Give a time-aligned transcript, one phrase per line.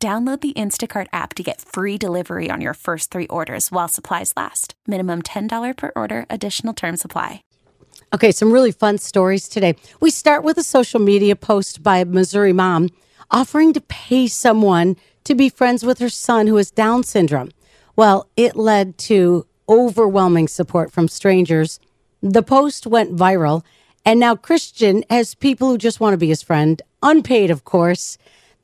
[0.00, 4.32] Download the Instacart app to get free delivery on your first three orders while supplies
[4.36, 4.74] last.
[4.86, 7.42] Minimum $10 per order, additional term supply.
[8.14, 9.74] Okay, some really fun stories today.
[9.98, 12.90] We start with a social media post by a Missouri mom
[13.32, 17.50] offering to pay someone to be friends with her son who has Down syndrome.
[17.96, 21.80] Well, it led to overwhelming support from strangers.
[22.22, 23.64] The post went viral,
[24.04, 28.16] and now Christian has people who just want to be his friend, unpaid, of course.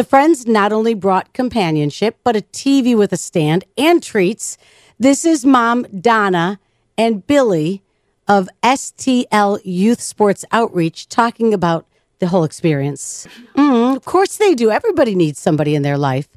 [0.00, 4.56] The friends not only brought companionship, but a TV with a stand and treats.
[4.98, 6.58] This is mom Donna
[6.96, 7.82] and Billy
[8.26, 11.86] of STL Youth Sports Outreach talking about
[12.18, 13.28] the whole experience.
[13.56, 14.70] Mm, of course they do.
[14.70, 16.30] Everybody needs somebody in their life.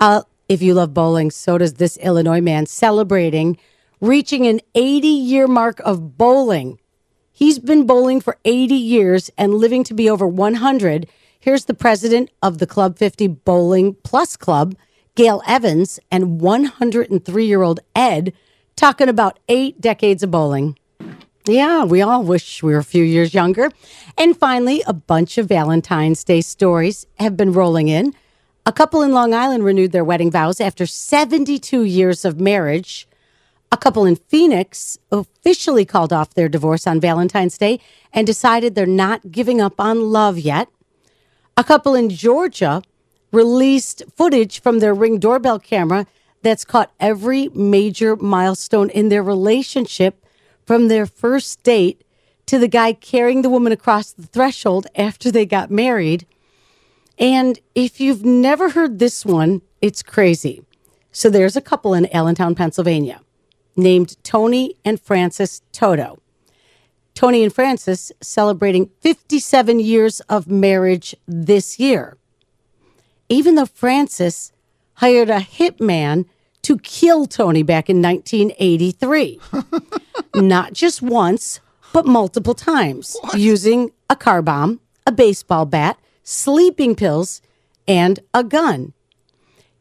[0.00, 3.56] Uh, if you love bowling, so does this Illinois man celebrating
[4.00, 6.80] reaching an 80 year mark of bowling.
[7.30, 11.06] He's been bowling for 80 years and living to be over 100.
[11.44, 14.74] Here's the president of the Club 50 Bowling Plus Club,
[15.14, 18.32] Gail Evans, and 103 year old Ed
[18.76, 20.78] talking about eight decades of bowling.
[21.46, 23.68] Yeah, we all wish we were a few years younger.
[24.16, 28.14] And finally, a bunch of Valentine's Day stories have been rolling in.
[28.64, 33.06] A couple in Long Island renewed their wedding vows after 72 years of marriage.
[33.70, 37.80] A couple in Phoenix officially called off their divorce on Valentine's Day
[38.14, 40.70] and decided they're not giving up on love yet.
[41.56, 42.82] A couple in Georgia
[43.30, 46.06] released footage from their ring doorbell camera
[46.42, 50.26] that's caught every major milestone in their relationship
[50.66, 52.02] from their first date
[52.46, 56.26] to the guy carrying the woman across the threshold after they got married.
[57.18, 60.62] And if you've never heard this one, it's crazy.
[61.12, 63.20] So there's a couple in Allentown, Pennsylvania,
[63.76, 66.18] named Tony and Frances Toto.
[67.14, 72.16] Tony and Frances celebrating 57 years of marriage this year.
[73.28, 74.52] Even though Frances
[74.94, 76.26] hired a hitman
[76.62, 79.38] to kill Tony back in 1983.
[80.34, 81.60] Not just once,
[81.92, 83.38] but multiple times, what?
[83.38, 87.42] using a car bomb, a baseball bat, sleeping pills,
[87.86, 88.94] and a gun.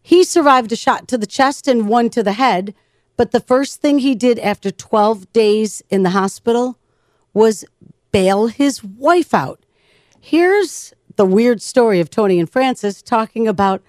[0.02, 2.76] He survived a shot to the chest and one to the head,
[3.16, 6.78] but the first thing he did after 12 days in the hospital
[7.34, 7.66] was
[8.12, 9.60] bail his wife out.
[10.20, 13.82] Here's the weird story of Tony and Frances talking about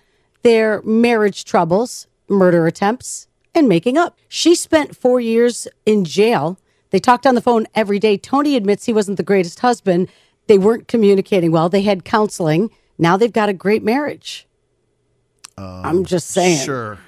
[0.43, 4.19] their marriage troubles, murder attempts, and making up.
[4.28, 6.59] She spent four years in jail.
[6.91, 8.16] They talked on the phone every day.
[8.16, 10.09] Tony admits he wasn't the greatest husband.
[10.47, 11.69] They weren't communicating well.
[11.69, 12.71] They had counseling.
[12.99, 14.47] Now they've got a great marriage.
[15.56, 16.65] Um, I'm just saying.
[16.65, 16.99] Sure.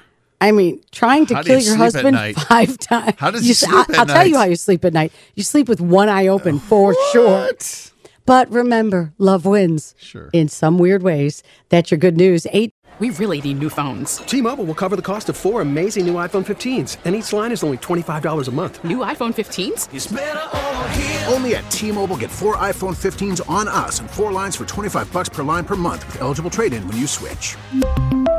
[0.41, 2.17] I mean, trying to how kill you your husband
[2.49, 3.15] five times.
[3.19, 4.15] How does you, you sleep I, I'll night?
[4.15, 5.13] tell you how you sleep at night.
[5.35, 7.13] You sleep with one eye open uh, for what?
[7.13, 7.93] sure.
[8.27, 9.95] But remember, love wins.
[9.99, 10.31] Sure.
[10.33, 11.43] In some weird ways.
[11.69, 12.47] That's your good news.
[12.53, 12.73] Eight.
[12.99, 14.19] We really need new phones.
[14.19, 17.63] T-Mobile will cover the cost of four amazing new iPhone 15s, and each line is
[17.63, 18.83] only $25 a month.
[18.85, 21.31] New iPhone 15s?
[21.31, 25.29] Only at T-Mobile get four iPhone 15s on us and four lines for 25 bucks
[25.29, 27.57] per line per month with eligible trade-in when you switch.